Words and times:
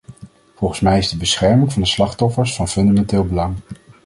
Volgens 0.55 0.79
mij 0.79 0.97
is 0.97 1.09
de 1.09 1.17
bescherming 1.17 1.73
van 1.73 1.81
de 1.81 1.87
slachtoffers 1.87 2.55
van 2.55 2.67
fundamenteel 2.67 3.25
belang. 3.25 3.55